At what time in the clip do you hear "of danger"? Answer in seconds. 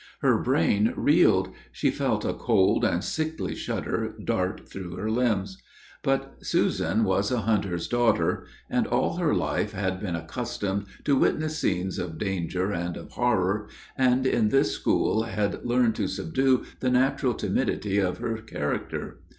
11.99-12.71